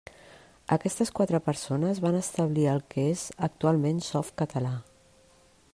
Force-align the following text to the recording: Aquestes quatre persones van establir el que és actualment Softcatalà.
Aquestes 0.75 1.11
quatre 1.19 1.39
persones 1.49 2.01
van 2.07 2.17
establir 2.21 2.65
el 2.73 2.81
que 2.95 3.05
és 3.11 3.25
actualment 3.49 4.03
Softcatalà. 4.07 4.73